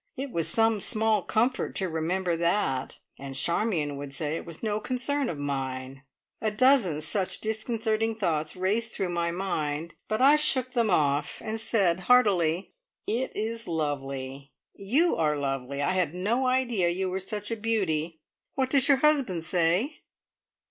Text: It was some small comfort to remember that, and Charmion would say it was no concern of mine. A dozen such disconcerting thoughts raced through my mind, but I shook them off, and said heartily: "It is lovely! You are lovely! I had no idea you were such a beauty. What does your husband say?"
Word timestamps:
It 0.17 0.31
was 0.31 0.47
some 0.47 0.79
small 0.79 1.21
comfort 1.21 1.75
to 1.75 1.87
remember 1.87 2.35
that, 2.35 2.97
and 3.19 3.35
Charmion 3.35 3.97
would 3.97 4.11
say 4.11 4.35
it 4.35 4.47
was 4.47 4.63
no 4.63 4.79
concern 4.79 5.29
of 5.29 5.37
mine. 5.37 6.01
A 6.41 6.49
dozen 6.49 7.01
such 7.01 7.39
disconcerting 7.39 8.15
thoughts 8.15 8.55
raced 8.55 8.93
through 8.93 9.09
my 9.09 9.29
mind, 9.29 9.93
but 10.07 10.19
I 10.19 10.37
shook 10.37 10.71
them 10.71 10.89
off, 10.89 11.39
and 11.45 11.59
said 11.59 11.99
heartily: 12.09 12.73
"It 13.05 13.31
is 13.35 13.67
lovely! 13.67 14.51
You 14.73 15.17
are 15.17 15.37
lovely! 15.37 15.83
I 15.83 15.91
had 15.93 16.15
no 16.15 16.47
idea 16.47 16.89
you 16.89 17.07
were 17.07 17.19
such 17.19 17.51
a 17.51 17.55
beauty. 17.55 18.21
What 18.55 18.71
does 18.71 18.87
your 18.87 18.97
husband 19.05 19.45
say?" 19.45 19.99